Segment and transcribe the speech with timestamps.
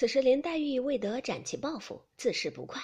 [0.00, 2.80] 此时林黛玉未得展其抱负，自是不快。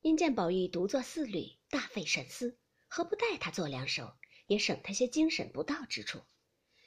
[0.00, 4.16] 因见宝玉独坐四旅，大费神思，何不带他做两手，
[4.46, 6.22] 也省他些精神不到之处？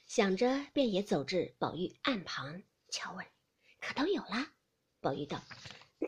[0.08, 3.24] 想着，便也走至宝玉案旁，瞧问
[3.80, 4.44] ：“可都有了？”
[5.00, 5.40] 宝玉道：“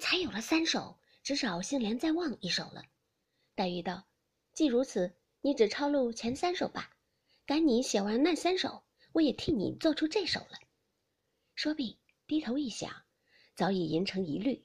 [0.01, 2.85] 才有了三首，只少杏帘在望一首了。”
[3.55, 4.09] 黛玉道
[4.55, 6.97] ：“既如此，你只抄录前三首吧。
[7.47, 8.83] 赶你写完那三首，
[9.13, 10.59] 我也替你做出这首了。”
[11.55, 13.06] 说毕，低头一想，
[13.57, 14.63] 早已吟成一律，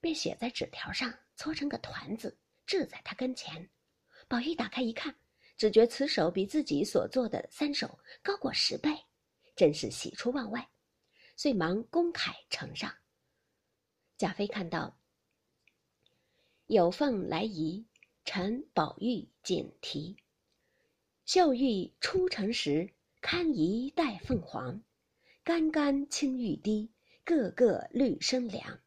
[0.00, 1.14] 便写在纸条上。
[1.36, 3.70] 搓成个团子，置在他跟前。
[4.28, 5.14] 宝玉打开一看，
[5.56, 8.90] 只觉此手比自己所做的三手高过十倍，
[9.56, 10.68] 真是喜出望外，
[11.36, 12.94] 遂忙公楷呈上。
[14.18, 14.98] 贾妃看到
[16.66, 17.86] 有凤来仪，
[18.26, 20.14] 臣宝玉锦题，
[21.24, 24.82] 绣玉初成时，堪宜待凤凰。
[25.42, 26.92] 干干青玉滴，
[27.30, 28.80] 个个绿生凉，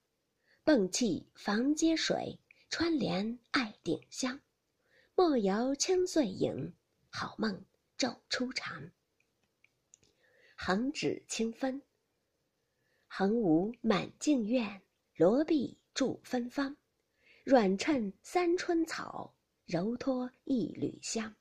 [0.65, 2.37] 迸气房接水。
[2.69, 4.41] 穿帘爱顶香，
[5.15, 6.73] 莫摇清碎影，
[7.07, 7.63] 好梦
[7.97, 8.91] 昼初长。
[10.57, 11.81] 横指清分，
[13.07, 14.81] 横无满径院，
[15.15, 16.75] 罗壁筑芬芳。
[17.45, 19.35] 软衬三春草，
[19.65, 21.33] 柔托一缕香。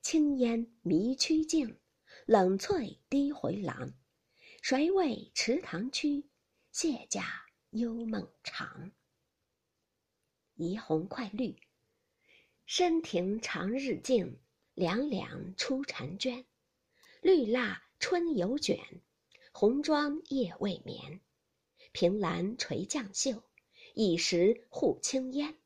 [0.00, 1.78] 轻烟迷曲径，
[2.24, 3.92] 冷翠低回廊。
[4.68, 6.24] 谁为池塘曲？
[6.72, 7.22] 谢家
[7.70, 8.90] 幽梦长。
[10.56, 11.54] 移红快绿，
[12.64, 14.40] 深庭长日静，
[14.74, 16.44] 凉凉出婵娟。
[17.22, 18.80] 绿蜡春犹卷，
[19.52, 21.20] 红妆夜未眠。
[21.92, 23.44] 凭栏垂绛袖，
[23.94, 25.56] 一时护青烟。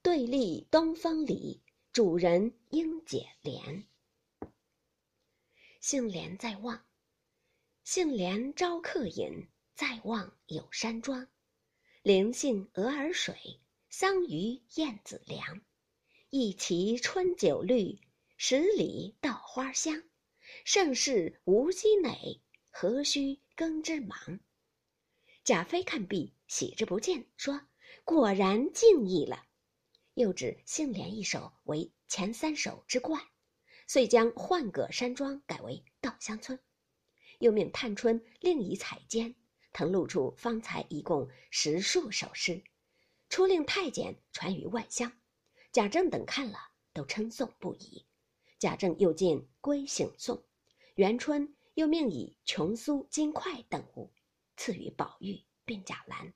[0.00, 3.84] 对立东风里，主人应解怜。
[5.82, 6.82] 杏帘在望，
[7.84, 11.26] 杏帘招客饮，在望有山庄。
[12.02, 13.60] 灵杏鹅儿水。
[13.92, 15.60] 桑榆燕子凉，
[16.28, 17.98] 一畦春酒绿，
[18.36, 20.04] 十里稻花香。
[20.64, 24.38] 盛世无积馁，何须耕织忙？
[25.42, 27.60] 贾妃看毕，喜之不尽，说
[28.06, 29.46] ：“果然敬意了。”
[30.14, 33.20] 又指杏帘一首为前三首之冠，
[33.88, 36.56] 遂将浣葛山庄改为稻香村。
[37.40, 39.34] 又命探春另以彩笺
[39.72, 42.62] 誊录出方才一共十数首诗。
[43.28, 45.12] 初令太监传于外乡，
[45.72, 46.58] 贾政等看了，
[46.92, 48.06] 都称颂不已。
[48.58, 50.42] 贾政又进归省颂，
[50.96, 54.12] 元春又命以琼酥金块等物
[54.56, 56.34] 赐予宝玉，并贾兰。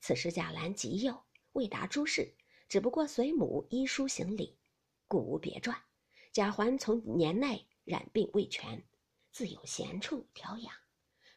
[0.00, 2.34] 此时贾兰极幼，未达诸事，
[2.68, 4.58] 只不过随母依书行礼，
[5.08, 5.80] 故无别传。
[6.32, 8.82] 贾环从年内染病未痊，
[9.32, 10.74] 自有闲处调养，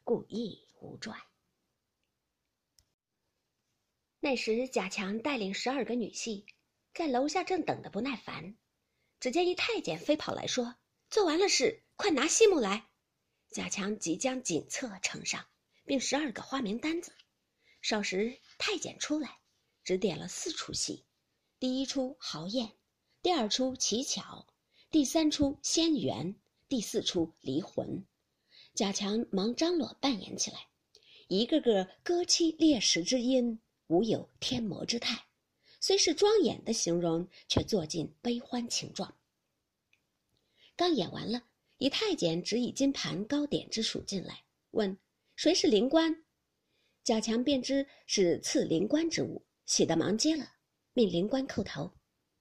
[0.03, 1.17] 故亦无传。
[4.19, 6.45] 那时，贾强带领十二个女戏，
[6.93, 8.57] 在楼下正等得不耐烦，
[9.21, 10.75] 只见一太监飞跑来说
[11.09, 12.89] ：“做完了事，快拿戏目来。”
[13.51, 15.47] 贾强即将锦册呈上，
[15.85, 17.15] 并十二个花名单子。
[17.81, 19.39] 少时，太监出来，
[19.85, 21.05] 只点了四出戏：
[21.59, 22.75] 第一出豪宴，
[23.21, 24.47] 第二出乞巧，
[24.89, 26.35] 第三出仙缘，
[26.75, 28.05] 第四出离魂。
[28.73, 30.67] 贾强忙张罗扮演起来，
[31.29, 33.61] 一个个歌凄烈石之音。
[33.87, 35.25] 无有天魔之态，
[35.79, 39.15] 虽是庄严的形容，却做尽悲欢情状。
[40.75, 41.45] 刚演完了，
[41.77, 44.97] 一太监执以金盘糕点之属进来，问
[45.37, 46.25] 谁是灵官。
[47.05, 50.45] 贾强便知是赐灵官之物，喜得忙接了，
[50.91, 51.89] 命灵官叩头。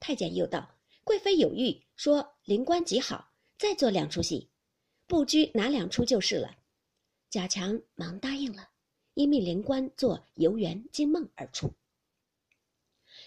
[0.00, 4.50] 太监又道：“贵妃有谕，说灵官极好，再做两出戏，
[5.06, 6.56] 不拘哪两出就是了。”
[7.31, 8.70] 贾强忙答应了。
[9.15, 11.72] 因命灵官做游园惊梦而出。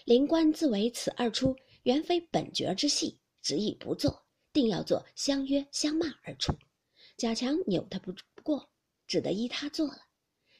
[0.04, 6.52] 灵官自为此二出原非本角之戏，执意不做，定要做相约相骂而出。
[7.16, 8.68] 贾强扭他不过，
[9.06, 10.08] 只得依他做了。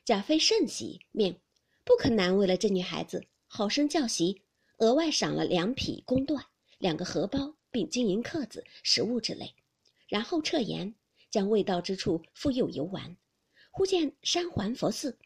[0.03, 1.39] 贾妃甚喜，命
[1.85, 4.41] 不可难为了这女孩子，好生教习，
[4.79, 6.43] 额外赏了两匹宫缎、
[6.79, 9.55] 两个荷包，并金银刻子、食物之类。
[10.09, 10.95] 然后撤言，
[11.31, 13.17] 将未到之处复又游玩。
[13.71, 15.19] 忽见山环佛寺，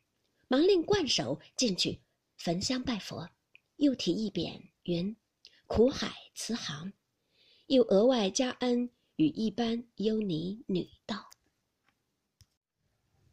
[0.49, 2.03] 忙令冠手进去
[2.37, 3.31] 焚香拜佛，
[3.77, 5.17] 又题一匾云
[5.67, 6.93] ：“苦海慈航。”
[7.67, 11.31] 又额外加恩与一般优尼女道。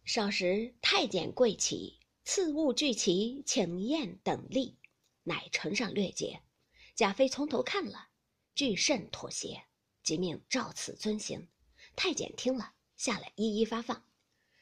[0.05, 4.77] 少时，太监跪起，赐物具齐，请宴等例，
[5.23, 6.41] 乃呈上略解。
[6.95, 8.09] 贾妃从头看了，
[8.55, 9.63] 俱甚妥协，
[10.09, 11.47] 即命照此遵行。
[11.95, 14.03] 太监听了，下来一一发放。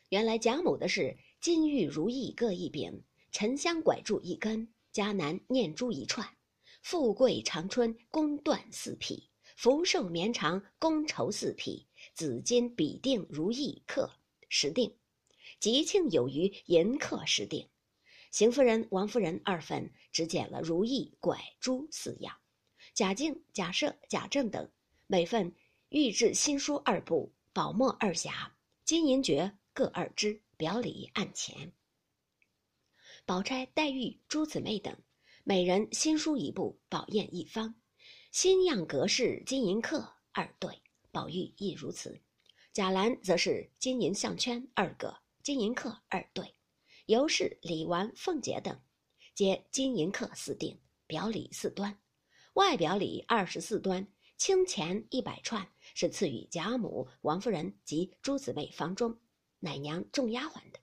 [0.10, 3.02] 原来贾母的是金玉如意各一柄，
[3.32, 6.28] 沉香拐柱一根，迦南念珠一串。
[6.82, 11.88] 富贵长春宫缎四匹，福寿绵长宫绸四匹。
[12.14, 14.12] 紫金比定如意刻
[14.50, 14.98] 十锭，
[15.62, 17.70] 吉庆有余银刻十锭。
[18.34, 22.36] 邢夫人、王夫人二份只捡了如意、拐珠四样。
[22.94, 24.70] 贾敬、贾赦、贾政等
[25.10, 25.56] 每份
[25.88, 28.52] 御制新书二部，宝墨二匣，
[28.84, 31.72] 金银珏各二只，表里案钱。
[33.26, 34.94] 宝钗、黛玉、诸姊妹等
[35.46, 37.74] 每人新书一部，宝砚一方，
[38.34, 40.82] 新样格式金银刻二对。
[41.10, 42.22] 宝玉亦如此。
[42.74, 46.54] 贾兰则是金银项圈二个，金银刻二对。
[47.06, 48.78] 尤氏、李纨、凤姐等
[49.34, 51.98] 皆金银刻四锭，表里四端，
[52.56, 54.06] 外表里二十四端，
[54.38, 59.20] 清钱一百串，是赐予贾母、王夫人及诸姊妹房中
[59.60, 60.80] 奶娘众丫鬟的。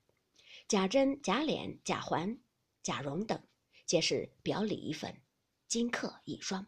[0.66, 2.36] 贾珍、贾琏、贾环、
[2.82, 3.40] 贾蓉等，
[3.86, 5.22] 皆是表里一份，
[5.68, 6.66] 金刻一双，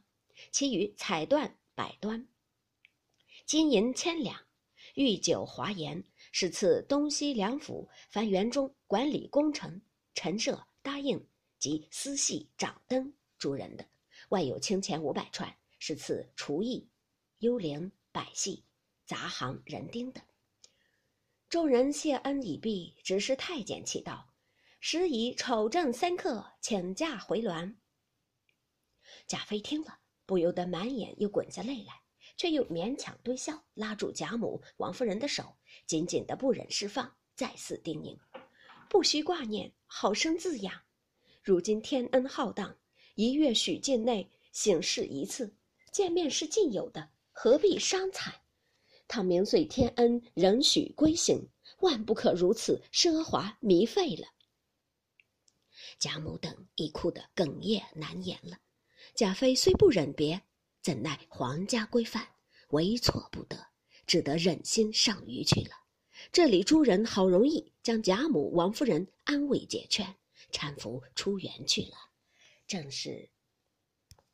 [0.52, 2.28] 其余彩缎百端，
[3.44, 4.40] 金银千两，
[4.94, 9.82] 御酒华筵，是赐东西两府凡园中管理工程、
[10.14, 11.26] 陈设、答应
[11.58, 13.84] 及私戏、掌灯诸人的；
[14.28, 16.88] 外有清钱五百串，是赐厨艺、
[17.38, 18.64] 幽灵、百戏、
[19.04, 20.20] 杂行人丁的。
[21.48, 24.32] 众人谢恩已毕，只是太监祈道，
[24.80, 27.76] 时已丑正三刻请假回銮。
[29.26, 32.02] 贾妃听了，不由得满眼又滚下泪来，
[32.36, 35.56] 却又勉强堆笑，拉住贾母、王夫人的手，
[35.86, 38.18] 紧紧的不忍释放，再次叮咛
[38.90, 40.82] ：“不须挂念，好生自养。
[41.42, 42.76] 如今天恩浩荡，
[43.14, 45.56] 一月许境内省事一次，
[45.96, 48.34] 见面是尽有的，何必伤惨？”
[49.08, 51.48] 倘明岁天恩仍许归行，
[51.78, 54.28] 万不可如此奢华糜费了。
[55.98, 58.58] 贾母等已哭得哽咽难言了。
[59.14, 60.42] 贾妃虽不忍别，
[60.82, 62.28] 怎奈皇家规范，
[62.68, 63.56] 为错不得，
[64.06, 65.70] 只得忍心上虞去了。
[66.30, 70.14] 这里诸人好容易将贾母、王夫人安慰解劝，
[70.52, 71.96] 搀扶出园去了。
[72.66, 73.30] 正是